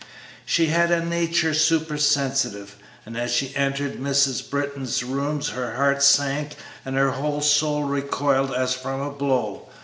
She 0.47 0.65
had 0.65 0.89
a 0.89 1.05
nature 1.05 1.53
supersensitive, 1.53 2.75
and 3.05 3.15
as 3.15 3.29
she 3.29 3.55
entered 3.55 3.97
Mrs. 3.99 4.49
Britton's 4.49 5.03
rooms 5.03 5.49
her 5.49 5.75
heart 5.75 6.01
sank 6.01 6.55
and 6.83 6.95
her 6.95 7.11
whole 7.11 7.41
soul 7.41 7.83
recoiled 7.83 8.51
as 8.51 8.73
from 8.73 8.99
a 9.01 9.11
blow. 9.11 9.69